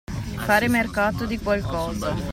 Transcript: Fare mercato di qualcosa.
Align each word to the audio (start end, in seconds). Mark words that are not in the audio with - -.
Fare 0.45 0.67
mercato 0.67 1.27
di 1.27 1.37
qualcosa. 1.37 2.15